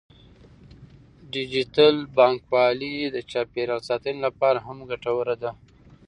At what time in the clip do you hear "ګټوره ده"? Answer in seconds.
4.89-5.51